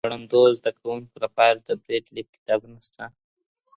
آیا 0.03 0.09
د 0.09 0.11
ړندو 0.13 0.41
زده 0.59 0.71
کوونکو 0.79 1.15
لپاره 1.23 1.57
د 1.57 1.69
بریل 1.83 2.05
لیک 2.15 2.27
کتابونه 2.35 2.77
سته؟ 2.87 3.03